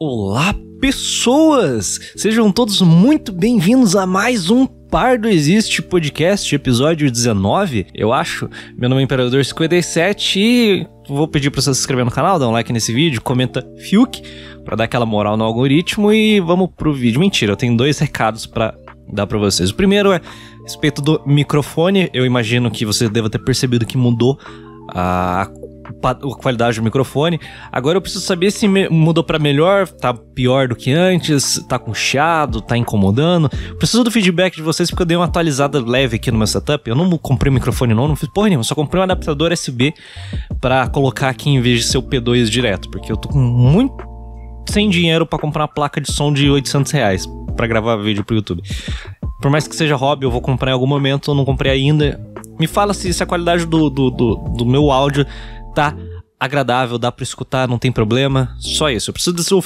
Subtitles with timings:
[0.00, 2.00] Olá, pessoas!
[2.16, 8.50] Sejam todos muito bem-vindos a mais um Pardo Existe Podcast, episódio 19, eu acho.
[8.76, 12.50] Meu nome é Imperador57 e vou pedir para você se inscrever no canal, dar um
[12.50, 14.20] like nesse vídeo, comenta Fiuk
[14.64, 17.20] para dar aquela moral no algoritmo e vamos pro vídeo.
[17.20, 18.74] Mentira, eu tenho dois recados para
[19.12, 19.70] dar para vocês.
[19.70, 20.20] O primeiro é
[20.64, 22.10] respeito do microfone.
[22.12, 24.36] Eu imagino que você deva ter percebido que mudou
[24.88, 25.48] a
[26.02, 27.40] a qualidade do microfone.
[27.70, 31.94] Agora eu preciso saber se mudou para melhor, tá pior do que antes, tá com
[31.94, 33.48] chiado, tá incomodando.
[33.78, 36.88] Preciso do feedback de vocês porque eu dei uma atualizada leve aqui no meu setup.
[36.88, 39.94] Eu não comprei microfone não, não fiz porra nenhuma, só comprei um adaptador USB
[40.60, 44.14] para colocar aqui em vez de ser o P2 direto, porque eu tô com muito
[44.68, 48.34] sem dinheiro para comprar uma placa de som de 800 reais para gravar vídeo pro
[48.34, 48.62] YouTube.
[49.40, 52.20] Por mais que seja hobby, eu vou comprar em algum momento, eu não comprei ainda.
[52.58, 55.26] Me fala se, se a qualidade do, do, do, do meu áudio
[55.74, 55.96] tá
[56.38, 58.54] agradável, dá para escutar, não tem problema.
[58.58, 59.10] Só isso.
[59.10, 59.62] Eu preciso do seu,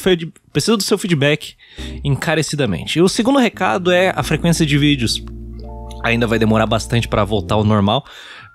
[0.53, 1.55] preciso do seu feedback
[2.05, 2.99] encarecidamente.
[2.99, 5.25] E o segundo recado é a frequência de vídeos.
[6.05, 8.05] Ainda vai demorar bastante para voltar ao normal,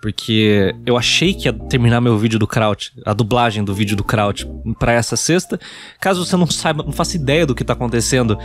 [0.01, 4.03] porque eu achei que ia terminar meu vídeo do Kraut, a dublagem do vídeo do
[4.03, 4.47] Kraut
[4.79, 5.59] para essa sexta.
[5.99, 8.37] Caso você não saiba, não faça ideia do que tá acontecendo,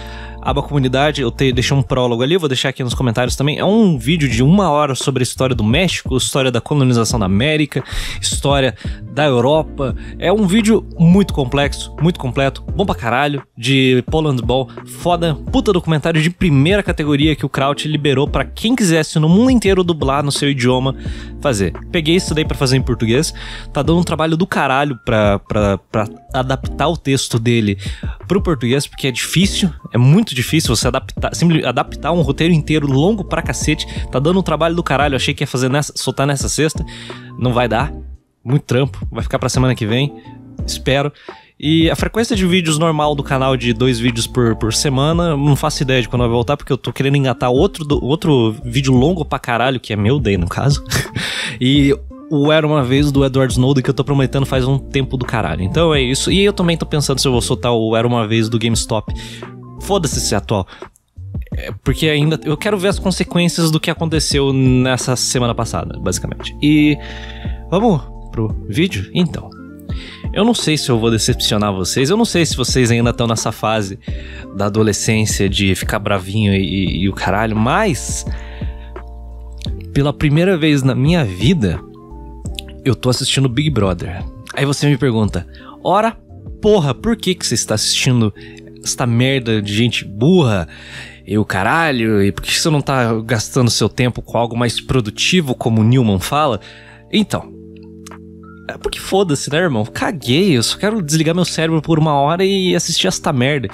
[0.49, 3.59] aba comunidade, eu te, deixei um prólogo ali, vou deixar aqui nos comentários também.
[3.59, 7.27] É um vídeo de uma hora sobre a história do México, história da colonização da
[7.27, 7.85] América,
[8.19, 8.75] história
[9.13, 9.95] da Europa.
[10.19, 15.71] É um vídeo muito complexo, muito completo, bom pra caralho, de Poland Ball, foda, puta
[15.71, 20.23] documentário de primeira categoria que o Kraut liberou para quem quisesse no mundo inteiro dublar
[20.23, 20.97] no seu idioma
[21.43, 21.75] fazer.
[21.93, 23.35] Peguei isso daí para fazer em português,
[23.71, 27.77] tá dando um trabalho do caralho pra, pra, pra adaptar o texto dele
[28.29, 32.87] pro português, porque é difícil, é muito difícil você adaptar, simplesmente adaptar um roteiro inteiro
[32.87, 36.27] longo pra cacete, tá dando um trabalho do caralho, achei que ia fazer nessa, soltar
[36.27, 36.84] nessa sexta,
[37.39, 37.93] não vai dar,
[38.45, 40.12] muito trampo, vai ficar pra semana que vem,
[40.67, 41.12] espero.
[41.61, 45.56] E a frequência de vídeos normal do canal de dois vídeos por, por semana, não
[45.56, 49.25] faço ideia de quando vai voltar, porque eu tô querendo engatar outro, outro vídeo longo
[49.25, 50.84] pra caralho, que é meu day no caso.
[51.60, 51.93] e
[52.31, 55.25] o Era Uma Vez do Edward Snowden que eu tô prometendo faz um tempo do
[55.25, 55.62] caralho.
[55.62, 56.31] Então é isso.
[56.31, 59.12] E eu também tô pensando se eu vou soltar o Era Uma Vez do GameStop.
[59.81, 60.66] Foda-se esse atual.
[61.56, 66.55] É porque ainda eu quero ver as consequências do que aconteceu nessa semana passada, basicamente.
[66.62, 66.97] E
[67.71, 69.10] vamos pro vídeo?
[69.15, 69.50] Então.
[70.33, 73.27] Eu não sei se eu vou decepcionar vocês, eu não sei se vocês ainda estão
[73.27, 73.99] nessa fase
[74.55, 78.27] da adolescência de ficar bravinho e, e, e o caralho, mas
[79.93, 81.81] pela primeira vez na minha vida
[82.88, 84.25] eu tô assistindo Big Brother.
[84.54, 85.47] Aí você me pergunta,
[85.84, 86.16] ora,
[86.60, 88.32] porra, por que, que você está assistindo
[88.82, 90.66] esta merda de gente burra
[91.27, 92.22] e o caralho?
[92.22, 95.84] E por que você não tá gastando seu tempo com algo mais produtivo, como o
[95.84, 96.60] Newman fala?
[97.12, 97.53] Então,
[98.69, 99.84] é porque foda-se, né, irmão?
[99.84, 103.69] Caguei, eu só quero desligar meu cérebro por uma hora e assistir esta merda.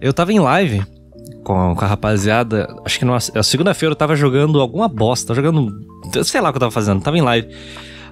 [0.00, 0.84] Eu tava em live
[1.44, 5.72] com, com a rapaziada, acho que na segunda-feira eu tava jogando alguma bosta, jogando.
[6.24, 7.48] Sei lá o que eu tava fazendo, tava em live.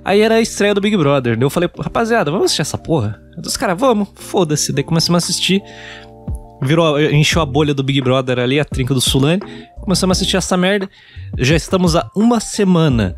[0.06, 1.36] Aí era a estreia do Big Brother.
[1.40, 3.20] Eu falei, rapaziada, vamos assistir essa porra?
[3.38, 4.72] Dos caras, vamos, foda-se.
[4.72, 5.60] Daí começamos a assistir.
[6.62, 9.42] Virou, encheu a bolha do Big Brother ali, a trinca do Sulane.
[9.80, 10.88] Começamos a assistir essa merda.
[11.36, 13.16] Já estamos há uma semana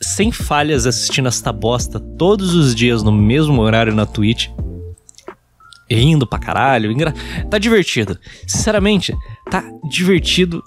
[0.00, 4.48] sem falhas assistindo esta bosta todos os dias no mesmo horário na Twitch.
[5.90, 6.90] Rindo pra caralho.
[6.90, 7.12] Engra...
[7.50, 8.18] Tá divertido.
[8.46, 9.14] Sinceramente,
[9.50, 10.64] tá divertido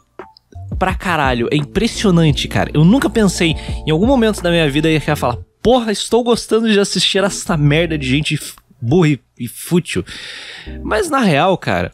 [0.79, 1.47] pra caralho.
[1.51, 2.72] É impressionante, cara.
[2.73, 6.79] Eu nunca pensei em algum momento da minha vida ia falar: Porra, estou gostando de
[6.79, 8.40] assistir essa merda de gente
[8.81, 10.03] burra e fútil.
[10.81, 11.91] Mas na real, cara,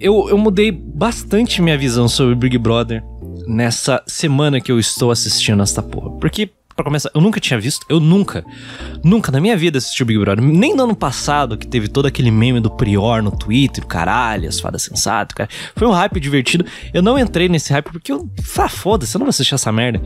[0.00, 3.02] eu, eu mudei bastante minha visão sobre Big Brother
[3.46, 6.10] nessa semana que eu estou assistindo esta porra.
[6.18, 8.44] Porque, para começar, eu nunca tinha visto, eu nunca,
[9.02, 10.44] nunca na minha vida assisti o Big Brother.
[10.44, 14.60] Nem no ano passado, que teve todo aquele meme do Prior no Twitter, caralho, as
[14.60, 15.48] fadas sensato, cara.
[15.74, 16.66] Foi um hype divertido.
[16.92, 18.28] Eu não entrei nesse hype porque eu.
[18.58, 20.02] Ah, foda-se, eu não vou assistir essa merda.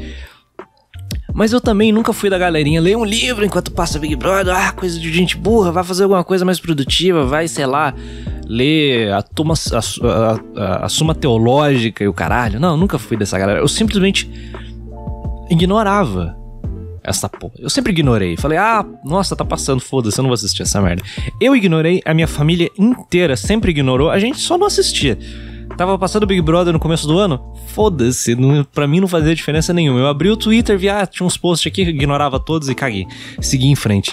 [1.33, 4.73] Mas eu também nunca fui da galerinha ler um livro enquanto passa Big Brother, ah,
[4.73, 7.95] coisa de gente burra, vai fazer alguma coisa mais produtiva, vai, sei lá,
[8.47, 12.61] ler a, tuma, a, a, a, suma teológica e o caralho.
[12.61, 13.61] Não, nunca fui dessa galera.
[13.61, 14.31] Eu simplesmente
[15.49, 16.40] ignorava
[17.03, 17.55] essa porra.
[17.59, 18.37] Eu sempre ignorei.
[18.37, 21.03] Falei, ah, nossa, tá passando, foda-se, eu não vou assistir essa merda.
[21.41, 25.19] Eu ignorei, a minha família inteira sempre ignorou, a gente só não assistia.
[25.77, 27.55] Tava passando Big Brother no começo do ano?
[27.69, 28.37] Foda-se,
[28.73, 30.01] pra mim não fazia diferença nenhuma.
[30.01, 33.07] Eu abri o Twitter, vi, ah, tinha uns posts aqui, ignorava todos e caguei.
[33.41, 34.13] Segui em frente.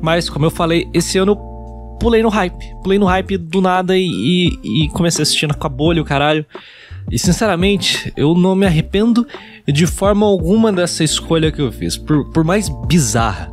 [0.00, 2.64] Mas, como eu falei, esse ano eu pulei no hype.
[2.82, 6.46] Pulei no hype do nada e, e, e comecei assistindo com a bolha o caralho.
[7.10, 9.26] E sinceramente, eu não me arrependo
[9.66, 11.96] de forma alguma dessa escolha que eu fiz.
[11.96, 13.50] Por, por mais bizarra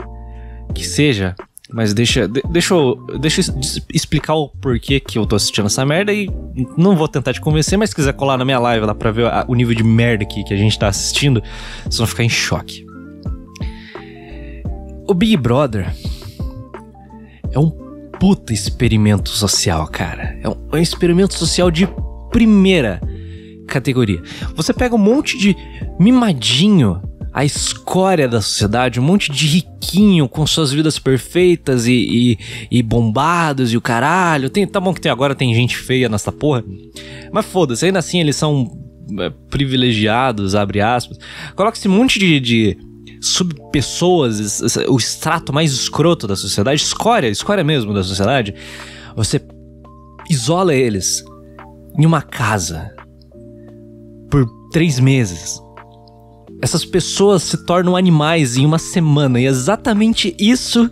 [0.74, 1.36] que seja,
[1.74, 3.60] Mas deixa, deixa, eu, deixa eu
[3.94, 6.30] explicar o porquê que eu tô assistindo essa merda e
[6.78, 9.26] não vou tentar te convencer, mas se quiser colar na minha live lá pra ver
[9.48, 11.44] o nível de merda que, que a gente tá assistindo,
[11.84, 12.86] vocês vão ficar em choque.
[15.10, 15.94] O Big Brother
[17.52, 17.70] é um
[18.18, 20.38] puta experimento social, cara.
[20.42, 21.88] É um, é um experimento social de
[22.32, 23.02] primeira
[23.68, 24.22] categoria.
[24.56, 25.56] Você pega um monte de
[26.00, 27.02] mimadinho
[27.38, 32.38] a escória da sociedade, um monte de riquinho com suas vidas perfeitas e, e,
[32.72, 34.50] e bombados e o caralho.
[34.50, 36.64] Tem, tá bom que tem, agora tem gente feia nessa porra,
[37.32, 38.68] mas foda-se, ainda assim eles são
[39.20, 41.20] é, privilegiados, abre aspas.
[41.56, 42.78] Coloca esse monte de, de
[43.22, 48.56] subpessoas, o extrato mais escroto da sociedade, escória, escória mesmo da sociedade.
[49.16, 49.40] Você
[50.28, 51.24] isola eles
[51.98, 52.97] em uma casa
[54.30, 55.62] por três meses
[56.62, 59.40] essas pessoas se tornam animais em uma semana.
[59.40, 60.90] E é exatamente isso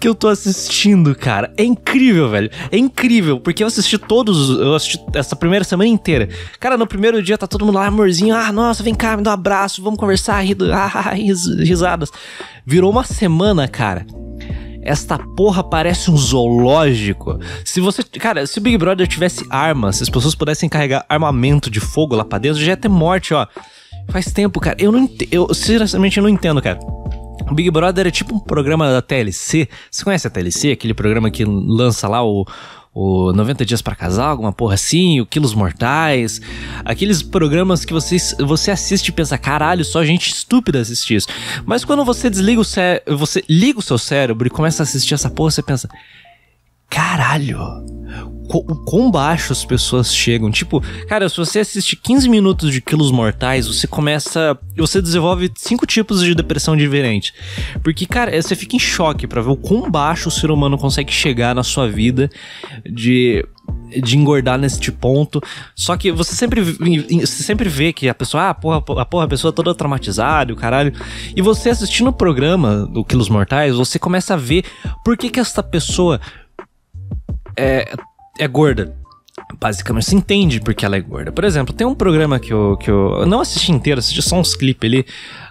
[0.00, 1.52] que eu tô assistindo, cara.
[1.56, 2.50] É incrível, velho.
[2.70, 4.50] É incrível, porque eu assisti todos.
[4.50, 6.28] Eu assisti essa primeira semana inteira.
[6.58, 8.34] Cara, no primeiro dia tá todo mundo lá, amorzinho.
[8.34, 12.10] Ah, nossa, vem cá, me dá um abraço, vamos conversar, rir, ah, risadas.
[12.64, 14.04] Virou uma semana, cara.
[14.86, 17.38] Esta porra parece um zoológico.
[17.64, 18.02] Se você.
[18.04, 22.14] Cara, se o Big Brother tivesse armas, se as pessoas pudessem carregar armamento de fogo
[22.14, 23.46] lá pra dentro, já ia ter morte, ó.
[24.08, 24.76] Faz tempo, cara.
[24.78, 25.28] Eu não entendo.
[25.32, 26.78] Eu, sinceramente, eu não entendo, cara.
[27.50, 29.68] O Big Brother é tipo um programa da TLC.
[29.90, 30.72] Você conhece a TLC?
[30.72, 32.46] Aquele programa que lança lá o,
[32.98, 36.40] o 90 Dias para Casar, alguma porra assim, o Quilos Mortais.
[36.82, 41.28] Aqueles programas que você, você assiste e pensa, caralho, só gente estúpida assiste isso.
[41.66, 42.64] Mas quando você desliga o
[43.18, 45.90] você liga o seu cérebro e começa a assistir essa porra, você pensa,
[46.88, 47.58] caralho,
[48.48, 50.50] o quão baixo as pessoas chegam.
[50.50, 54.58] Tipo, cara, se você assiste 15 minutos de Quilos Mortais, você começa.
[54.76, 57.34] Você desenvolve cinco tipos de depressão diferente.
[57.82, 61.12] Porque, cara, você fica em choque para ver o quão baixo o ser humano consegue
[61.12, 62.30] chegar na sua vida
[62.84, 63.44] de.
[63.88, 65.42] De engordar neste ponto.
[65.74, 69.28] Só que você sempre, você sempre vê que a pessoa, ah, porra, a porra, a
[69.28, 70.92] pessoa toda traumatizada, o caralho.
[71.34, 74.64] E você assistindo o programa do Quilos Mortais, você começa a ver
[75.04, 76.20] por que que essa pessoa
[77.56, 77.96] é,
[78.38, 78.96] é gorda.
[79.60, 81.30] Basicamente, se entende porque ela é gorda.
[81.30, 84.54] Por exemplo, tem um programa que eu, que eu, não assisti inteiro, assisti só uns
[84.54, 85.06] clipes ali,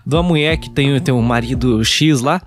[0.05, 2.41] de uma mulher que tem, tem um marido X lá,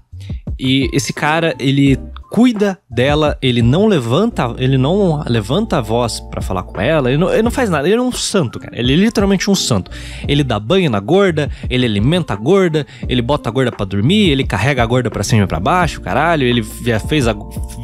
[0.58, 1.99] e esse cara, ele
[2.31, 7.16] cuida dela, ele não levanta, ele não levanta a voz para falar com ela, ele
[7.16, 8.78] não, ele não, faz nada, ele é um santo, cara.
[8.78, 9.90] Ele é literalmente um santo.
[10.26, 14.31] Ele dá banho na gorda, ele alimenta a gorda, ele bota a gorda para dormir,
[14.31, 16.44] ele carrega a gorda para cima e para baixo, caralho.
[16.44, 17.34] Ele via, fez a,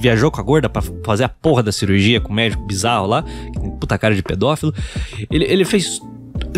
[0.00, 3.24] viajou com a gorda para fazer a porra da cirurgia com o médico bizarro lá,
[3.80, 4.74] puta cara de pedófilo.
[5.30, 6.00] Ele, ele fez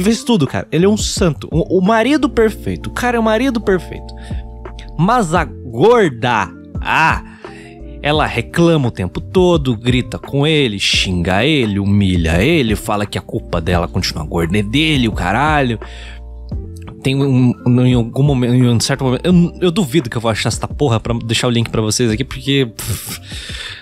[0.03, 0.67] fez tudo, cara.
[0.73, 2.89] Ele é um santo, o, o marido perfeito.
[2.89, 4.15] O cara é o marido perfeito.
[4.99, 6.49] Mas a gorda,
[6.81, 7.23] ah,
[8.03, 13.21] ela reclama o tempo todo, grita com ele, xinga ele, humilha ele, fala que a
[13.21, 15.79] culpa dela continua gorda é dele, o caralho.
[17.03, 17.53] Tem um,
[17.85, 20.67] em algum momento, em um certo momento, eu, eu duvido que eu vou achar essa
[20.67, 22.71] porra pra deixar o link para vocês aqui, porque.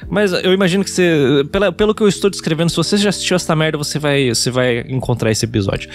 [0.09, 1.45] Mas eu imagino que você.
[1.51, 4.51] Pela, pelo que eu estou descrevendo, se você já assistiu essa merda, você vai, você
[4.51, 5.89] vai encontrar esse episódio.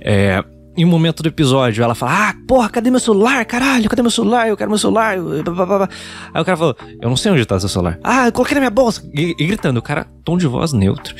[0.00, 0.42] É
[0.76, 3.44] em um momento do episódio, ela fala: Ah, porra, cadê meu celular?
[3.44, 4.48] Caralho, cadê meu celular?
[4.48, 5.14] Eu quero meu celular.
[5.14, 7.98] Aí o cara falou: Eu não sei onde tá seu celular.
[8.02, 9.02] Ah, eu coloquei na minha bolsa.
[9.14, 11.14] E, e gritando, o cara, tom de voz neutro.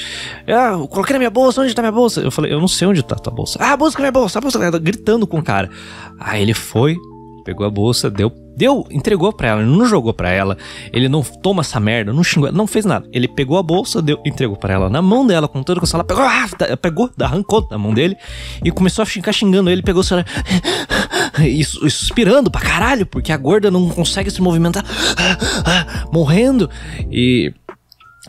[0.48, 2.20] Ah, eu coloquei na minha bolsa, onde tá minha bolsa?
[2.20, 3.58] Eu falei: Eu não sei onde tá tua bolsa.
[3.60, 4.78] Ah, busca minha bolsa, a bolsa.
[4.78, 5.70] Gritando com o cara.
[6.18, 6.96] Aí ele foi,
[7.44, 10.56] pegou a bolsa, deu Deu, entregou para ela, não jogou para ela,
[10.92, 13.08] ele não toma essa merda, não xingou, não fez nada.
[13.12, 16.04] Ele pegou a bolsa, deu, entregou para ela na mão dela, com todo o celular,
[16.04, 18.16] pegou, ah, pegou, arrancou da mão dele
[18.64, 20.26] e começou a ficar xingando ele, pegou o celular
[21.44, 24.84] e suspirando pra caralho, porque a gorda não consegue se movimentar,
[26.12, 26.70] morrendo.
[27.10, 27.52] E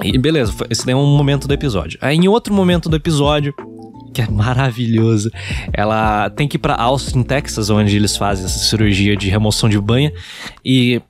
[0.04, 1.98] e beleza, esse é um momento do episódio.
[2.02, 3.54] Aí em outro momento do episódio,
[4.14, 5.30] que é maravilhoso.
[5.74, 9.80] Ela tem que ir para Austin, Texas, onde eles fazem essa cirurgia de remoção de
[9.80, 10.12] banha.
[10.64, 11.02] E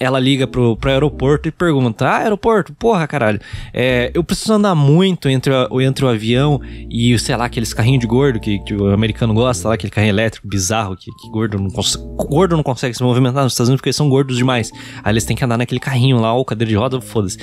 [0.00, 3.38] ela liga pro, pro aeroporto e pergunta: Ah, aeroporto, porra, caralho,
[3.72, 6.58] é, eu preciso andar muito entre, o, entre o avião
[6.90, 10.12] e, sei lá, aqueles carrinhos de gordo que, que o americano gosta, lá, aquele carrinho
[10.12, 11.68] elétrico bizarro que, que gordo, não
[12.16, 14.72] gordo não consegue se movimentar nos Estados Unidos porque eles são gordos demais.
[15.04, 17.36] Aí eles têm que andar naquele carrinho lá, ou cadeira de roda, foda-se.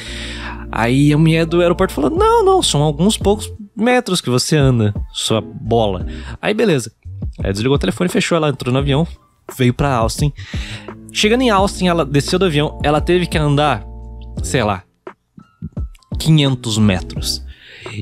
[0.71, 4.95] Aí a mulher do aeroporto falou: Não, não, são alguns poucos metros que você anda,
[5.13, 6.07] sua bola.
[6.41, 6.91] Aí beleza.
[7.43, 9.07] Aí desligou o telefone, fechou, ela entrou no avião,
[9.55, 10.33] veio para Austin.
[11.17, 13.83] Chegando em Austin, ela desceu do avião, ela teve que andar,
[14.43, 14.83] sei lá,
[16.19, 17.43] 500 metros.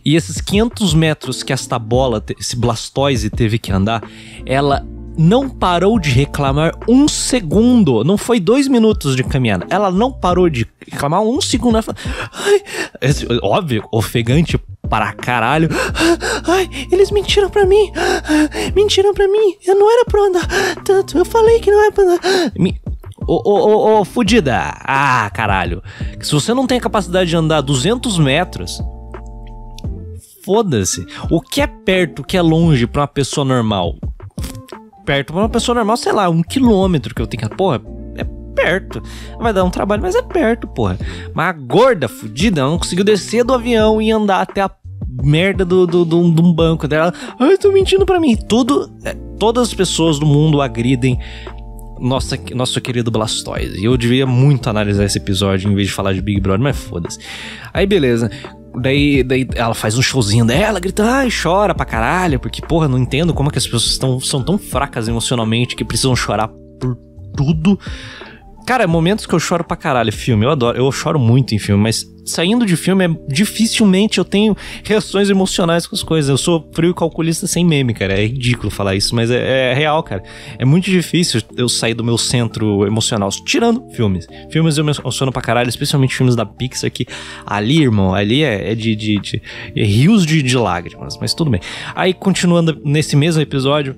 [0.03, 4.03] E esses 500 metros que esta bola, esse Blastoise teve que andar,
[4.45, 4.85] ela
[5.17, 8.03] não parou de reclamar um segundo.
[8.03, 9.65] Não foi dois minutos de caminhada.
[9.69, 11.77] Ela não parou de reclamar um segundo.
[11.77, 11.85] Ela
[12.33, 12.61] Ai,
[13.41, 15.69] óbvio, ofegante para caralho.
[16.45, 17.93] Ai, eles mentiram pra mim.
[18.75, 19.55] Mentiram pra mim.
[19.65, 21.17] Eu não era pra andar tanto.
[21.17, 22.19] Eu falei que não era pra andar.
[23.27, 24.75] Ô, ô, ô, ô, fudida.
[24.81, 25.81] Ah, caralho.
[26.21, 28.79] Se você não tem a capacidade de andar 200 metros,
[30.43, 31.05] foda-se.
[31.29, 33.95] O que é perto, o que é longe pra uma pessoa normal?
[35.05, 37.55] Perto pra uma pessoa normal, sei lá, um quilômetro que eu tenho que.
[37.55, 37.81] Porra,
[38.15, 38.23] é
[38.55, 39.01] perto.
[39.39, 40.97] Vai dar um trabalho, mas é perto, porra.
[41.33, 44.71] Mas a gorda fudida não conseguiu descer do avião e andar até a
[45.23, 47.13] merda do, do, do, de um banco dela.
[47.39, 48.35] Ai, tô mentindo pra mim.
[48.35, 48.91] Tudo.
[49.03, 51.19] É, todas as pessoas do mundo agridem
[51.99, 53.79] nossa, nosso querido Blastoise.
[53.79, 56.77] E eu devia muito analisar esse episódio em vez de falar de Big Brother, mas
[56.77, 57.19] foda-se.
[57.73, 58.29] Aí beleza.
[58.77, 62.99] Daí, daí ela faz um showzinho dela, grita, ai, chora pra caralho, porque, porra, não
[62.99, 66.49] entendo como é que as pessoas tão, são tão fracas emocionalmente que precisam chorar
[66.79, 66.97] por
[67.37, 67.79] tudo.
[68.67, 71.81] Cara, momentos que eu choro pra caralho, filme, eu adoro, eu choro muito em filme,
[71.81, 76.29] mas saindo de filme, é, dificilmente eu tenho reações emocionais com as coisas.
[76.29, 78.13] Eu sou frio e calculista sem meme, cara.
[78.13, 80.23] É ridículo falar isso, mas é, é, real, cara.
[80.57, 84.27] É muito difícil eu sair do meu centro emocional, tirando filmes.
[84.49, 87.05] Filmes eu me emociono pra caralho, especialmente filmes da Pixar, que
[87.45, 89.41] ali, irmão, ali é, é de, de, de
[89.75, 91.61] é rios de, de lágrimas, mas tudo bem.
[91.93, 93.95] Aí, continuando nesse mesmo episódio,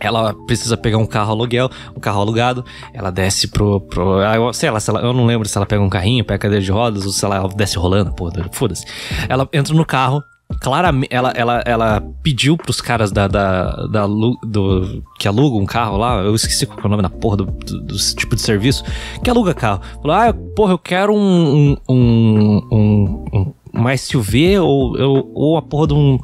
[0.00, 3.80] ela precisa pegar um carro aluguel, um carro alugado, ela desce pro.
[3.80, 6.64] pro ah, sei lá, ela, eu não lembro se ela pega um carrinho, pega cadeira
[6.64, 8.84] de rodas, ou se ela desce rolando, pô, foda-se.
[9.28, 10.22] Ela entra no carro,
[10.60, 15.96] claramente, ela, ela, ela pediu pros caras da, da, da do, que alugam um carro
[15.96, 18.84] lá, eu esqueci qual é o nome da porra do, do, do, tipo de serviço,
[19.22, 19.80] que aluga carro.
[20.02, 25.62] Falou, ah, porra, eu quero um, um, um, um, um SUV ou, ou, ou a
[25.62, 26.18] porra de um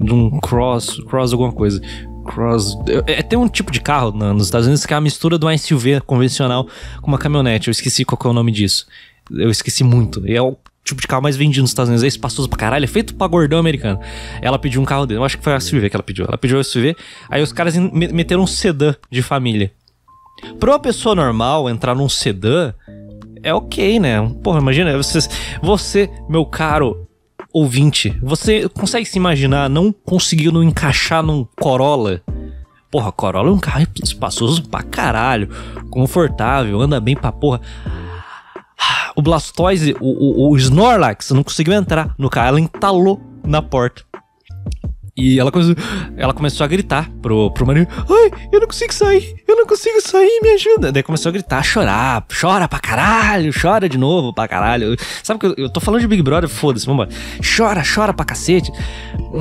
[0.00, 1.80] de um cross, cross alguma coisa.
[2.28, 2.76] Cross.
[3.06, 5.58] É, tem um tipo de carro nos Estados Unidos que é a mistura de um
[5.58, 6.66] SUV convencional
[7.00, 7.68] com uma caminhonete.
[7.68, 8.86] Eu esqueci qual é o nome disso.
[9.30, 10.26] Eu esqueci muito.
[10.26, 12.04] E é o tipo de carro mais vendido nos Estados Unidos.
[12.04, 12.84] É espaçoso pra caralho.
[12.84, 14.00] É feito pra gordão americano.
[14.40, 15.20] Ela pediu um carro dele.
[15.20, 16.24] Eu acho que foi a SUV que ela pediu.
[16.26, 16.96] Ela pediu o SUV.
[17.28, 19.72] Aí os caras meteram um sedã de família.
[20.60, 22.72] Pra uma pessoa normal entrar num sedã
[23.42, 24.16] é ok, né?
[24.42, 25.18] Porra, imagina, você,
[25.62, 27.07] você meu caro
[27.58, 32.22] ouvinte, você consegue se imaginar não conseguindo encaixar num Corolla?
[32.90, 35.48] Porra, Corolla é um carro espaçoso pra caralho,
[35.90, 37.60] confortável, anda bem pra porra.
[39.16, 44.07] O Blastoise, o, o, o Snorlax não conseguiu entrar no carro, ela entalou na porta.
[45.18, 45.74] E ela começou,
[46.16, 50.00] ela começou a gritar pro, pro marido: Ai, eu não consigo sair, eu não consigo
[50.00, 50.92] sair, me ajuda.
[50.92, 54.96] Daí começou a gritar, chorar, chora pra caralho, chora de novo pra caralho.
[55.24, 57.08] Sabe que eu, eu tô falando de Big Brother, foda-se, vambora.
[57.56, 58.70] Chora, chora pra cacete.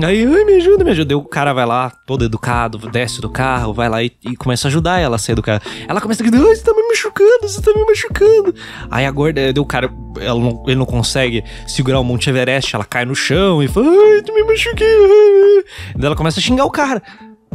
[0.03, 1.05] Aí, ai, me ajuda, me ajuda.
[1.05, 4.67] Daí o cara vai lá, todo educado, desce do carro, vai lá e, e começa
[4.67, 5.61] a ajudar ela a do carro.
[5.87, 8.55] Ela começa a gritar: Ai, você tá me machucando, você tá me machucando.
[8.91, 13.05] Aí a gorda, o cara, não, ele não consegue segurar o Monte Everest, ela cai
[13.05, 15.63] no chão e fala: Ai, tu me machuquei.
[15.95, 17.01] Daí ela começa a xingar o cara.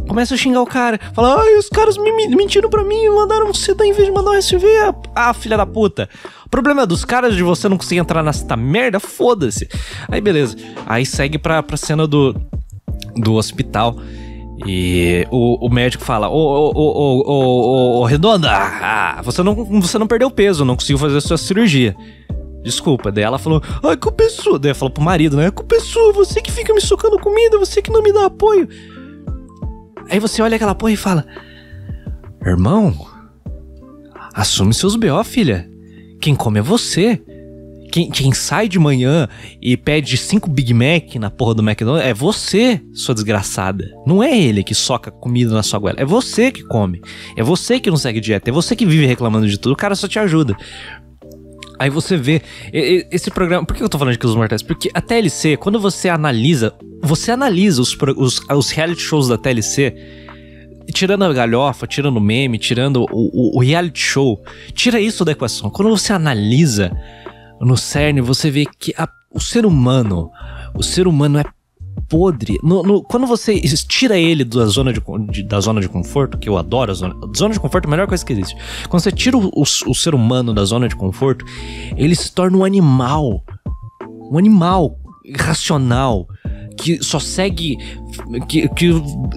[0.09, 0.99] Começa a xingar o cara.
[1.15, 4.13] Fala, ai, os caras me, me mentiram pra mim, mandaram um sedã em vez de
[4.13, 4.67] mandar um SUV.
[5.15, 6.09] Ah, filha da puta.
[6.45, 9.69] O problema é dos caras de você não conseguir entrar nessa merda, foda-se.
[10.09, 10.57] Aí beleza.
[10.87, 12.35] Aí segue pra, pra cena do,
[13.17, 13.97] do hospital.
[14.67, 19.99] E o, o médico fala: Ô, ô, ô, ô, ô, Redonda, ah, você, não, você
[19.99, 21.97] não perdeu peso, não conseguiu fazer a sua cirurgia.
[22.63, 23.11] Desculpa.
[23.11, 24.59] Daí ela falou, ai, culpa é sua.
[24.59, 25.51] Daí ela falou pro marido, né?
[25.51, 28.69] Culpa é sua, você que fica me socando comida, você que não me dá apoio.
[30.11, 31.27] Aí você olha aquela porra e fala:
[32.45, 32.95] Irmão,
[34.35, 35.69] assume seus B.O., filha.
[36.21, 37.21] Quem come é você.
[37.91, 39.29] Quem, quem, sai de manhã
[39.61, 43.85] e pede cinco Big Mac na porra do McDonald's é você, sua desgraçada.
[44.07, 46.01] Não é ele que soca comida na sua goela.
[46.01, 47.03] É você que come.
[47.37, 48.49] É você que não segue dieta.
[48.49, 49.75] É você que vive reclamando de tudo.
[49.75, 50.57] O cara só te ajuda.
[51.83, 52.41] Aí você vê
[52.73, 53.67] esse programa.
[53.67, 54.63] Por que eu tô falando de Quilos Mortais?
[54.63, 56.73] Porque a TLC, quando você analisa,
[57.03, 59.93] você analisa os, os, os reality shows da TLC,
[60.95, 64.41] tirando a galhofa, tirando o meme, tirando o, o, o reality show,
[64.73, 65.71] tira isso da equação.
[65.71, 66.97] Quando você analisa
[67.61, 70.31] no cerne, você vê que a, o ser humano,
[70.77, 71.45] o ser humano é
[72.13, 72.59] podre.
[72.63, 76.47] No, no, quando você tira ele da zona de, de, da zona de conforto, que
[76.47, 78.55] eu adoro a zona, zona de conforto é a melhor coisa que existe.
[78.87, 81.43] Quando você tira o, o, o ser humano da zona de conforto,
[81.97, 83.43] ele se torna um animal.
[84.31, 86.29] Um animal irracional
[86.77, 87.79] que só segue.
[88.47, 88.91] que, que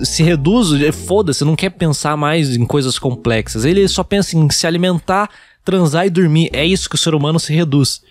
[0.04, 0.68] se reduz,
[1.08, 3.64] foda-se, não quer pensar mais em coisas complexas.
[3.64, 5.30] Ele só pensa em se alimentar,
[5.64, 6.50] transar e dormir.
[6.52, 8.02] É isso que o ser humano se reduz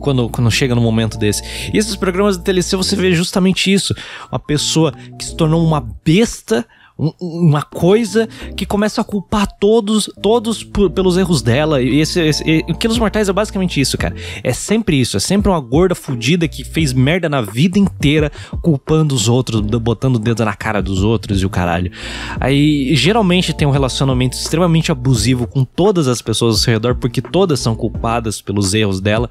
[0.00, 1.42] quando, quando chega num momento desse.
[1.72, 3.94] E esses programas de TLC você vê justamente isso.
[4.30, 6.66] Uma pessoa que se tornou uma besta,
[7.00, 11.80] um, uma coisa que começa a culpar todos, todos por, pelos erros dela.
[11.80, 14.14] E esse, esse, e, Quilos Mortais é basicamente isso, cara.
[14.44, 15.16] É sempre isso.
[15.16, 18.30] É sempre uma gorda fudida que fez merda na vida inteira,
[18.60, 21.90] culpando os outros, botando o dedo na cara dos outros e o caralho.
[22.38, 27.22] Aí geralmente tem um relacionamento extremamente abusivo com todas as pessoas ao seu redor, porque
[27.22, 29.30] todas são culpadas pelos erros dela.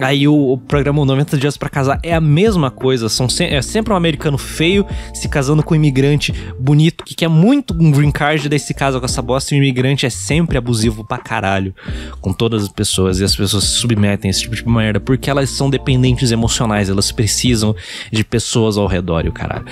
[0.00, 3.60] Aí o, o, programa 90 Dias para Casar é a mesma coisa, são se, é
[3.60, 8.10] sempre um americano feio se casando com um imigrante bonito que quer muito um green
[8.10, 11.74] card, daí se casa com essa bosta e o imigrante é sempre abusivo pra caralho
[12.20, 15.28] com todas as pessoas e as pessoas se submetem a esse tipo de merda porque
[15.28, 17.74] elas são dependentes emocionais, elas precisam
[18.12, 19.66] de pessoas ao redor e o caralho.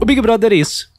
[0.00, 0.95] O Big Brother é isso.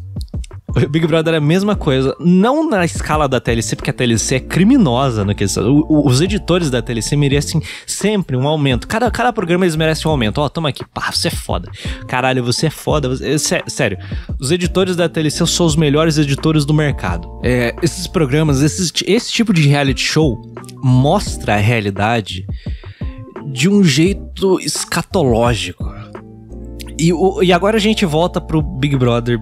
[0.89, 4.39] Big Brother é a mesma coisa, não na escala da TLC, porque a TLC é
[4.39, 8.87] criminosa no que Os editores da TLC merecem sempre um aumento.
[8.87, 10.39] Cada, cada programa eles merecem um aumento.
[10.39, 11.69] Ó, oh, toma aqui, pá, você é foda.
[12.07, 13.09] Caralho, você é foda.
[13.09, 13.63] Você...
[13.67, 13.97] Sério,
[14.39, 17.39] os editores da TLC são os melhores editores do mercado.
[17.43, 20.41] É, esses programas, esses, esse tipo de reality show
[20.83, 22.45] mostra a realidade
[23.51, 25.95] de um jeito escatológico.
[26.99, 27.11] E,
[27.43, 29.39] e agora a gente volta pro Big Brother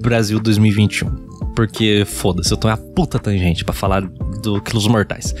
[0.00, 1.08] Brasil 2021.
[1.54, 4.02] Porque, foda-se, eu tô uma puta tangente para falar
[4.42, 5.34] do Quilos Mortais.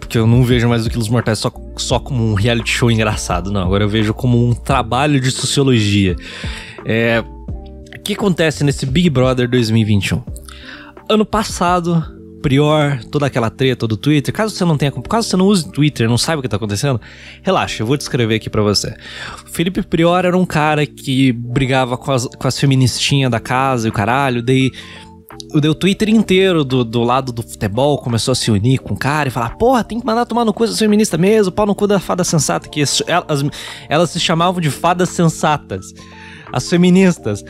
[0.00, 3.50] Porque eu não vejo mais o Quilos Mortais só, só como um reality show engraçado,
[3.50, 3.62] não.
[3.62, 6.16] Agora eu vejo como um trabalho de sociologia.
[6.84, 10.22] É, o que acontece nesse Big Brother 2021?
[11.08, 12.15] Ano passado,
[12.46, 14.32] Prior, toda aquela treta do Twitter.
[14.32, 17.00] Caso você não tenha, caso você não use Twitter, não saiba o que tá acontecendo,
[17.42, 18.94] relaxa, eu vou descrever aqui para você.
[19.44, 23.88] O Felipe Prior era um cara que brigava com as, com as feministinhas da casa
[23.88, 24.70] e o caralho, daí
[25.52, 29.28] o Twitter inteiro do, do lado do futebol começou a se unir com o cara
[29.28, 31.88] e falar: porra, tem que mandar tomar no cu essa feminista mesmo, pau no cu
[31.88, 32.68] da fada sensata.
[32.68, 33.42] Que elas,
[33.88, 35.86] elas se chamavam de fadas sensatas.
[36.52, 37.42] As feministas.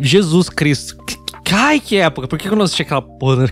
[0.00, 0.96] Jesus Cristo.
[1.52, 2.28] Ai, que época.
[2.28, 3.48] Por que eu não assisti aquela porra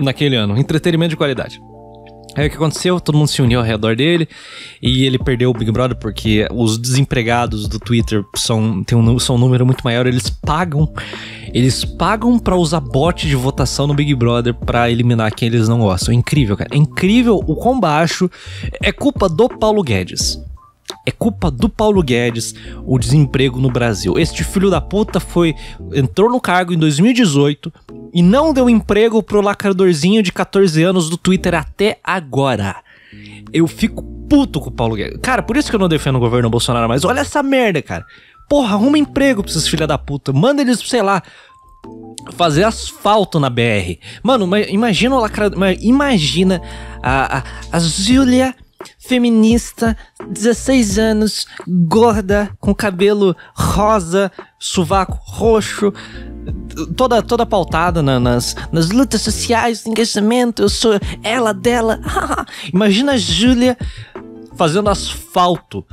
[0.00, 0.56] naquele ano.
[0.58, 1.60] Entretenimento de qualidade.
[2.38, 3.00] Aí o que aconteceu?
[3.00, 4.28] Todo mundo se uniu ao redor dele
[4.80, 9.34] e ele perdeu o Big Brother porque os desempregados do Twitter são, tem um, são
[9.34, 10.06] um número muito maior.
[10.06, 10.88] Eles pagam,
[11.52, 15.80] eles pagam para usar bot de votação no Big Brother para eliminar quem eles não
[15.80, 16.14] gostam.
[16.14, 16.70] É incrível, cara.
[16.72, 18.30] É incrível o quão baixo.
[18.80, 20.40] É culpa do Paulo Guedes.
[21.04, 22.54] É culpa do Paulo Guedes
[22.86, 24.18] o desemprego no Brasil.
[24.18, 25.54] Este filho da puta foi
[25.92, 27.72] entrou no cargo em 2018
[28.18, 32.82] e não deu emprego pro lacradorzinho de 14 anos do Twitter até agora.
[33.52, 35.20] Eu fico puto com o Paulo Guedes.
[35.22, 37.04] Cara, por isso que eu não defendo o governo Bolsonaro mais.
[37.04, 38.04] Olha essa merda, cara.
[38.48, 40.32] Porra, arruma emprego pra esses filha da puta.
[40.32, 41.22] Manda eles, sei lá,
[42.32, 44.00] fazer asfalto na BR.
[44.20, 45.56] Mano, imagina o lacrador.
[45.80, 46.60] Imagina
[47.00, 48.52] a, a, a Júlia
[48.98, 49.96] feminista,
[50.28, 55.92] 16 anos, gorda, com cabelo rosa, sovaco roxo,
[56.86, 62.00] toda toda pautada na, nas, nas lutas sociais, engajamento, eu sou ela dela.
[62.72, 63.76] Imagina a Júlia
[64.56, 65.84] fazendo asfalto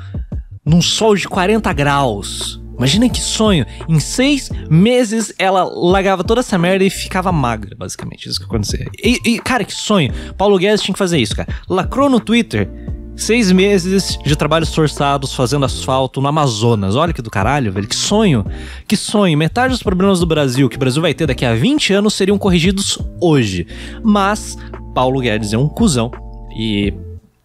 [0.65, 2.59] num sol de 40 graus.
[2.77, 3.65] Imagina que sonho.
[3.87, 8.27] Em seis meses ela largava toda essa merda e ficava magra, basicamente.
[8.27, 8.85] Isso que acontecia.
[9.01, 10.13] E, e, cara, que sonho.
[10.37, 11.47] Paulo Guedes tinha que fazer isso, cara.
[11.69, 12.69] Lacrou no Twitter
[13.15, 16.95] Seis meses de trabalhos forçados fazendo asfalto no Amazonas.
[16.95, 17.87] Olha que do caralho, velho.
[17.87, 18.45] Que sonho.
[18.87, 19.37] Que sonho.
[19.37, 22.37] Metade dos problemas do Brasil que o Brasil vai ter daqui a 20 anos seriam
[22.37, 23.65] corrigidos hoje.
[24.03, 24.57] Mas
[24.93, 26.11] Paulo Guedes é um cuzão.
[26.57, 26.93] E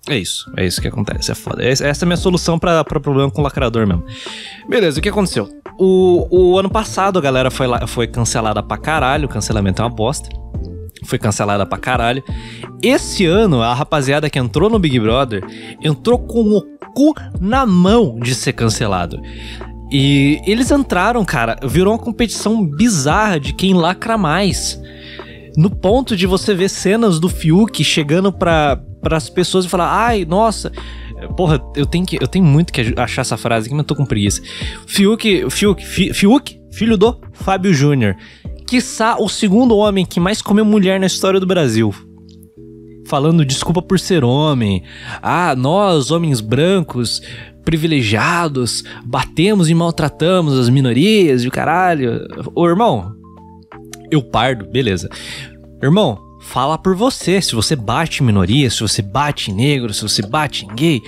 [0.08, 0.50] é isso.
[0.56, 1.30] É isso que acontece.
[1.30, 1.62] É foda.
[1.64, 4.04] Essa é a minha solução para problema com o lacrador mesmo.
[4.68, 5.48] Beleza, o que aconteceu?
[5.78, 9.26] O, o ano passado a galera foi, foi cancelada pra caralho.
[9.26, 10.28] O cancelamento é uma bosta
[11.04, 12.22] foi cancelada pra caralho.
[12.82, 15.44] Esse ano, a rapaziada que entrou no Big Brother
[15.82, 16.62] entrou com o
[16.94, 19.20] cu na mão de ser cancelado.
[19.92, 24.80] E eles entraram, cara, virou uma competição bizarra de quem lacra mais.
[25.56, 30.24] No ponto de você ver cenas do Fiuk chegando para as pessoas e falar: "Ai,
[30.24, 30.70] nossa,
[31.36, 33.94] Porra, eu tenho, que, eu tenho muito que achar essa frase aqui, mas eu tô
[33.94, 34.40] com preguiça.
[34.86, 35.84] Fiuk, Fiuk,
[36.14, 38.16] Fiuk, filho do Fábio Júnior
[38.70, 41.92] quiçá o segundo homem que mais comeu mulher na história do Brasil.
[43.08, 44.84] Falando desculpa por ser homem.
[45.20, 47.20] Ah, nós, homens brancos,
[47.64, 52.24] privilegiados, batemos e maltratamos as minorias e o caralho.
[52.54, 53.12] Ô, irmão,
[54.08, 55.08] eu pardo, beleza.
[55.82, 57.42] Irmão, fala por você.
[57.42, 61.02] Se você bate em minoria, se você bate em negro, se você bate em gay.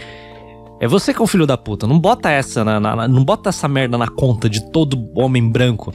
[0.80, 1.86] É você que é um filho da puta.
[1.86, 5.94] Não bota essa na, na, não bota essa merda na conta de todo homem branco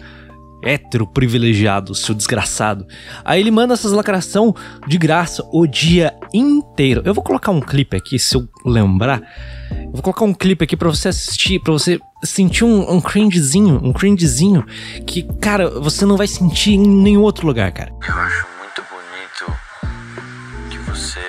[0.64, 2.86] hétero privilegiado, seu desgraçado.
[3.24, 4.56] Aí ele manda essas lacração
[4.88, 7.02] de graça o dia inteiro.
[7.06, 9.22] Eu vou colocar um clipe aqui, se eu lembrar.
[9.72, 13.80] Eu vou colocar um clipe aqui pra você assistir, pra você sentir um, um cringezinho,
[13.84, 14.66] um cringezinho
[15.06, 17.92] que, cara, você não vai sentir em nenhum outro lugar, cara.
[18.08, 19.60] Eu acho muito bonito
[20.70, 21.27] que você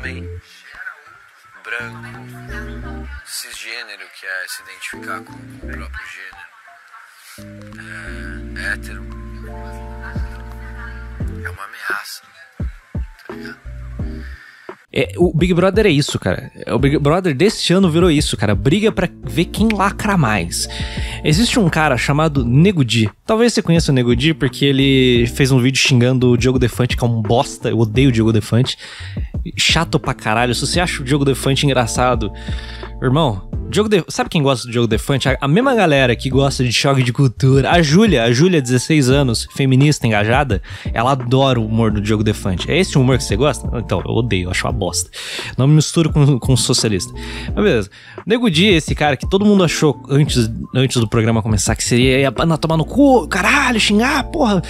[0.00, 0.26] Homem
[1.62, 6.50] branco, cisgênero, que é se identificar com o próprio gênero
[8.56, 9.04] é, hétero
[11.44, 12.22] é uma ameaça,
[13.26, 13.70] tá?
[14.92, 16.50] É, o Big Brother é isso, cara.
[16.68, 18.56] O Big Brother deste ano virou isso, cara.
[18.56, 20.68] Briga pra ver quem lacra mais.
[21.22, 23.08] Existe um cara chamado Nego Di.
[23.24, 26.96] Talvez você conheça o Nego Di porque ele fez um vídeo xingando o Diogo Defante,
[26.96, 27.68] que é um bosta.
[27.68, 28.76] Eu odeio o Diogo Defante.
[29.56, 30.54] Chato pra caralho.
[30.54, 32.32] Se você acha o Diogo Defante engraçado,
[33.02, 34.04] irmão, Diogo De...
[34.08, 35.28] Sabe quem gosta do Diogo Defante?
[35.40, 37.70] A, mesma galera que gosta de choque de cultura.
[37.70, 40.60] A Júlia, a Júlia, 16 anos, feminista, engajada,
[40.92, 42.70] ela adora o humor do Diogo Defante.
[42.70, 43.70] É esse humor que você gosta?
[43.78, 45.08] Então, eu odeio, acho uma bosta.
[45.56, 47.12] Não me misturo com, com socialista.
[47.54, 47.90] Mas beleza.
[48.26, 52.18] Nego Di, esse cara que todo mundo achou antes, antes do programa começar que seria
[52.18, 54.60] ia tomar no cu, caralho, xingar, porra,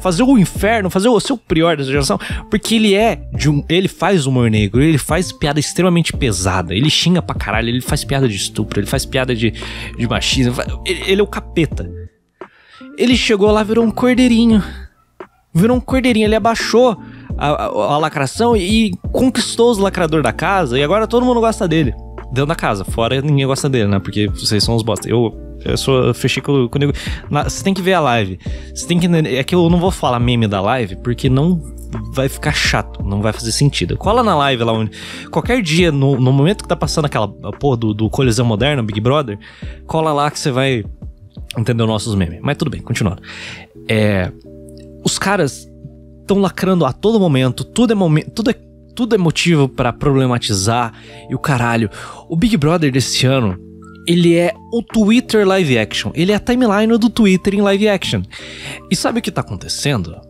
[0.00, 2.18] fazer o inferno, fazer o seu prior dessa geração,
[2.50, 6.88] porque ele é de um, ele faz humor negro, ele faz piada extremamente pesada, ele
[6.88, 10.54] xinga pra caralho, ele faz piada de estupro, ele faz piada de, de machismo,
[10.86, 11.90] ele, ele é o capeta.
[12.96, 14.62] Ele chegou lá, virou um cordeirinho.
[15.52, 16.96] Virou um cordeirinho, ele abaixou
[17.36, 21.40] a, a, a lacração e, e conquistou os lacradores da casa e agora todo mundo
[21.40, 21.94] gosta dele.
[22.26, 23.98] Dentro da casa, fora ninguém gosta dele, né?
[23.98, 25.08] Porque vocês são os bosta.
[25.08, 26.78] Eu, eu sou fechei com, com
[27.44, 28.38] Você tem que ver a live.
[28.72, 29.06] Você tem que.
[29.06, 31.60] É que eu não vou falar meme da live, porque não
[32.12, 33.96] vai ficar chato, não vai fazer sentido.
[33.96, 34.90] Cola na live lá onde.
[35.30, 39.00] Qualquer dia, no, no momento que tá passando aquela porra do, do Colisão Moderno, Big
[39.00, 39.38] Brother,
[39.86, 40.84] cola lá que você vai
[41.56, 42.40] entender os nossos memes.
[42.42, 43.22] Mas tudo bem, continuando.
[43.88, 44.30] É.
[45.04, 45.68] Os caras
[46.20, 48.30] estão lacrando a todo momento, tudo é momento.
[48.30, 48.54] Tudo é
[48.94, 50.92] tudo é motivo para problematizar
[51.30, 51.88] e o caralho.
[52.28, 53.56] O Big Brother desse ano,
[54.06, 56.10] ele é o Twitter live action.
[56.14, 58.22] Ele é a timeline do Twitter em live action.
[58.90, 60.20] E sabe o que tá acontecendo?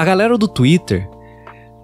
[0.00, 1.06] A galera do Twitter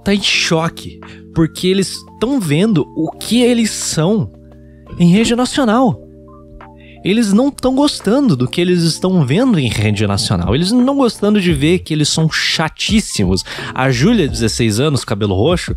[0.02, 0.98] tá em choque
[1.34, 4.32] porque eles estão vendo o que eles são
[4.98, 6.00] em rede nacional
[7.04, 10.56] eles não estão gostando do que eles estão vendo em rede nacional.
[10.56, 13.44] Eles não estão gostando de ver que eles são chatíssimos.
[13.72, 15.76] A Júlia, 16 anos, cabelo roxo,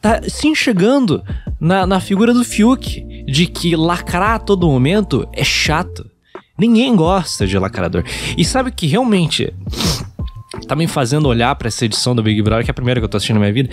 [0.00, 1.24] tá se enxergando
[1.58, 6.08] na, na figura do Fiuk, de que lacrar a todo momento é chato.
[6.56, 8.04] Ninguém gosta de lacrador.
[8.38, 9.52] E sabe que realmente
[10.66, 13.04] tá me fazendo olhar para essa edição do Big Brother, que é a primeira que
[13.04, 13.70] eu tô assistindo na minha vida,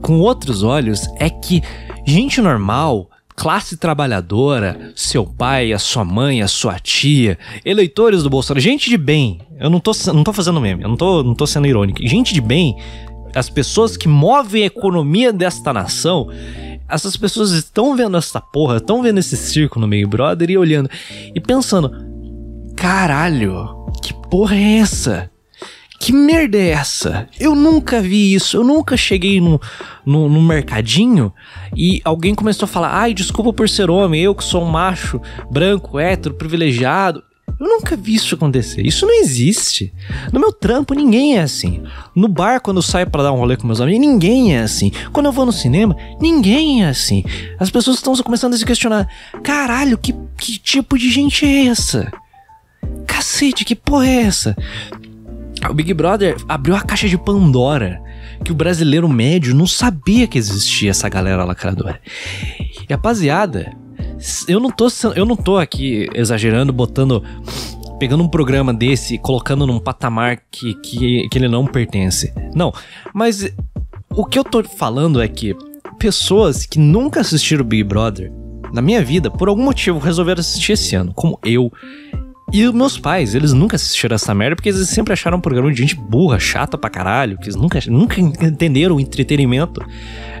[0.00, 1.62] com outros olhos, é que
[2.06, 8.60] gente normal classe trabalhadora, seu pai, a sua mãe, a sua tia, eleitores do Bolsonaro,
[8.60, 9.40] gente de bem.
[9.58, 12.06] Eu não tô, não tô fazendo meme, eu não tô, não tô sendo irônico.
[12.06, 12.76] Gente de bem,
[13.34, 16.28] as pessoas que movem a economia desta nação,
[16.88, 20.88] essas pessoas estão vendo essa porra, estão vendo esse circo no Big Brother e olhando
[21.34, 21.90] e pensando:
[22.76, 25.33] caralho, que porra é essa?
[26.04, 27.26] Que merda é essa?
[27.40, 28.58] Eu nunca vi isso.
[28.58, 29.58] Eu nunca cheguei no,
[30.04, 31.32] no, no, mercadinho
[31.74, 35.18] e alguém começou a falar: ai, desculpa por ser homem, eu que sou um macho,
[35.50, 37.22] branco, hétero, privilegiado.
[37.58, 38.84] Eu nunca vi isso acontecer.
[38.84, 39.94] Isso não existe.
[40.30, 41.82] No meu trampo, ninguém é assim.
[42.14, 44.92] No bar, quando eu saio para dar um rolê com meus amigos, ninguém é assim.
[45.10, 47.24] Quando eu vou no cinema, ninguém é assim.
[47.58, 49.08] As pessoas estão começando a se questionar:
[49.42, 52.12] caralho, que, que tipo de gente é essa?
[53.06, 54.54] Cacete, que porra é essa?
[55.68, 58.02] O Big Brother abriu a caixa de Pandora
[58.44, 62.00] que o brasileiro médio não sabia que existia essa galera lacradora.
[62.58, 63.74] E rapaziada,
[64.46, 67.22] eu não tô, eu não tô aqui exagerando, botando.
[67.98, 72.34] Pegando um programa desse e colocando num patamar que, que, que ele não pertence.
[72.52, 72.72] Não,
[73.14, 73.54] mas
[74.10, 75.56] o que eu tô falando é que
[75.96, 78.32] pessoas que nunca assistiram Big Brother,
[78.72, 81.72] na minha vida, por algum motivo, resolveram assistir esse ano, como eu
[82.54, 85.78] e meus pais, eles nunca assistiram essa merda porque eles sempre acharam um programa de
[85.78, 89.84] gente burra, chata pra caralho, que eles nunca, nunca entenderam o entretenimento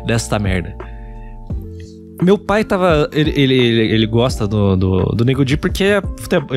[0.06, 0.76] desta merda.
[2.22, 3.10] Meu pai tava.
[3.12, 3.54] Ele, ele,
[3.92, 6.00] ele gosta do, do, do Nego Di porque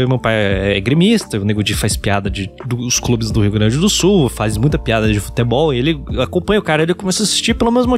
[0.08, 3.78] meu pai é gremista, o Nego Di faz piada de, dos clubes do Rio Grande
[3.78, 7.26] do Sul, faz muita piada de futebol, e ele acompanha o cara, ele começa a
[7.26, 7.98] assistir pelo mesmo.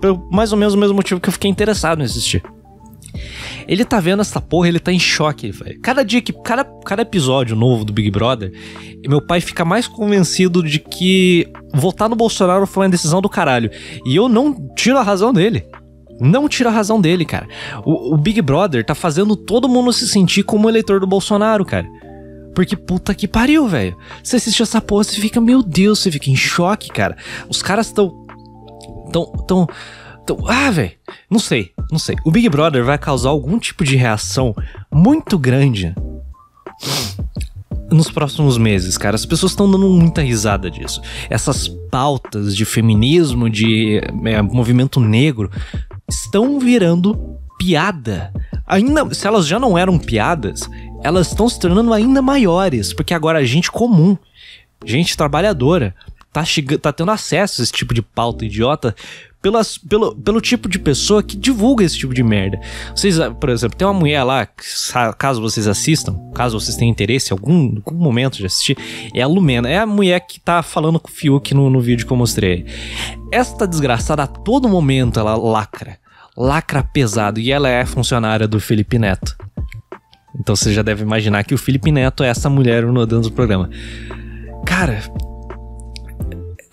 [0.00, 2.42] Pelo mais ou menos o mesmo motivo que eu fiquei interessado em assistir.
[3.66, 5.80] Ele tá vendo essa porra, ele tá em choque, velho.
[5.80, 6.32] Cada dia que.
[6.32, 8.52] Cada, cada episódio novo do Big Brother,
[9.06, 13.70] meu pai fica mais convencido de que votar no Bolsonaro foi uma decisão do caralho.
[14.04, 15.64] E eu não tiro a razão dele.
[16.20, 17.48] Não tira a razão dele, cara.
[17.84, 21.86] O, o, Big Brother tá fazendo todo mundo se sentir como eleitor do Bolsonaro, cara.
[22.54, 23.96] Porque puta que pariu, velho.
[24.22, 27.16] Você assiste essa porra, você fica, meu Deus, você fica em choque, cara.
[27.48, 28.12] Os caras tão.
[29.12, 29.24] tão.
[29.46, 29.66] tão.
[30.24, 30.92] Tão ah, velho.
[31.30, 32.16] Não sei, não sei.
[32.24, 34.54] O Big Brother vai causar algum tipo de reação
[34.90, 35.94] muito grande
[37.90, 39.14] nos próximos meses, cara.
[39.14, 41.00] As pessoas estão dando muita risada disso.
[41.30, 45.50] Essas pautas de feminismo, de é, movimento negro,
[46.08, 48.32] estão virando piada.
[48.66, 50.68] Ainda, se elas já não eram piadas,
[51.02, 54.16] elas estão se tornando ainda maiores, porque agora a gente comum,
[54.84, 55.94] gente trabalhadora,
[56.32, 56.42] tá,
[56.80, 58.94] tá tendo acesso a esse tipo de pauta idiota
[59.44, 62.58] pelas, pelo, pelo tipo de pessoa que divulga esse tipo de merda.
[62.96, 64.48] Vocês, por exemplo, tem uma mulher lá,
[65.18, 68.74] caso vocês assistam, caso vocês tenham interesse em algum, algum momento de assistir,
[69.14, 69.68] é a Lumena.
[69.68, 72.64] É a mulher que tá falando com o Fiuk no, no vídeo que eu mostrei.
[73.30, 75.98] Esta desgraçada a todo momento ela lacra.
[76.34, 77.38] Lacra pesado.
[77.38, 79.36] E ela é funcionária do Felipe Neto.
[80.40, 83.32] Então você já deve imaginar que o Felipe Neto é essa mulher no dentro do
[83.32, 83.68] programa.
[84.64, 85.02] Cara,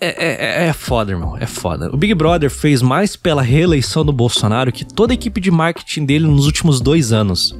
[0.06, 1.36] é, é, é foda, irmão.
[1.38, 1.88] É foda.
[1.92, 6.04] O Big Brother fez mais pela reeleição do Bolsonaro que toda a equipe de marketing
[6.04, 7.56] dele nos últimos dois anos.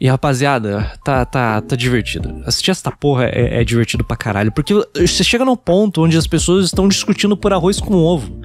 [0.00, 2.40] E rapaziada, tá, tá, tá divertido.
[2.46, 4.52] Assistir essa porra é, é, divertido pra caralho.
[4.52, 8.40] Porque você chega num ponto onde as pessoas estão discutindo por arroz com ovo.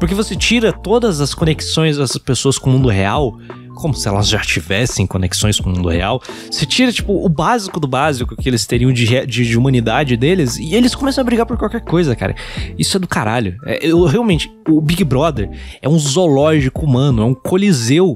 [0.00, 3.38] Porque você tira todas as conexões das pessoas com o mundo real
[3.82, 6.22] como se elas já tivessem conexões com o mundo real.
[6.48, 10.56] Você tira, tipo, o básico do básico que eles teriam de, de, de humanidade deles
[10.56, 12.36] e eles começam a brigar por qualquer coisa, cara.
[12.78, 13.56] Isso é do caralho.
[13.66, 15.50] É, eu realmente, o Big Brother
[15.82, 18.14] é um zoológico humano, é um coliseu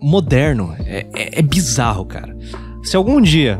[0.00, 0.74] moderno.
[0.86, 2.34] É, é, é bizarro, cara.
[2.82, 3.58] Se algum dia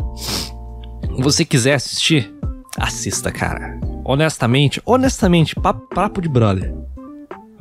[1.19, 2.33] você quiser assistir,
[2.79, 3.79] assista, cara.
[4.03, 6.75] Honestamente, honestamente, papo de brother.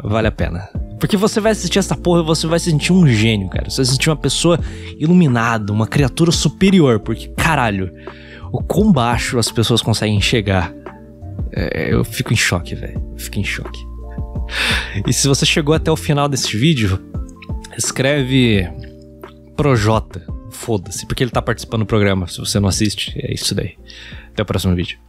[0.01, 0.80] Vale a pena.
[1.01, 3.67] Porque você vai assistir essa porra e você vai sentir um gênio, cara.
[3.67, 4.59] Você vai sentir uma pessoa
[4.99, 6.99] iluminada, uma criatura superior.
[6.99, 7.91] Porque, caralho,
[8.51, 10.71] o quão baixo as pessoas conseguem chegar.
[11.51, 13.01] É, eu fico em choque, velho.
[13.17, 13.79] Fico em choque.
[15.07, 16.99] E se você chegou até o final desse vídeo,
[17.75, 18.69] escreve
[19.57, 20.23] Projota.
[20.51, 22.27] Foda-se, porque ele tá participando do programa.
[22.27, 23.75] Se você não assiste, é isso daí.
[24.31, 24.99] Até o próximo vídeo.